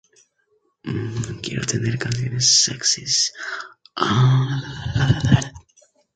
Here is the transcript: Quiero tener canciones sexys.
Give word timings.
Quiero 1.43 1.63
tener 1.67 1.99
canciones 1.99 2.63
sexys. 2.63 3.31